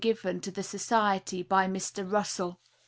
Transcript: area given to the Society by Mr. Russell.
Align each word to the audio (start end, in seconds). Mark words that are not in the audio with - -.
area 0.03 0.13
given 0.15 0.39
to 0.41 0.49
the 0.49 0.63
Society 0.63 1.43
by 1.43 1.67
Mr. 1.67 2.11
Russell. 2.11 2.59